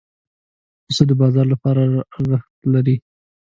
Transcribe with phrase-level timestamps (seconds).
[0.85, 1.81] پسه د بازار لپاره
[2.17, 2.95] ارزښت لري.